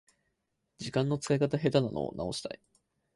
[0.79, 2.59] 時間の使い方が下手なのを直したい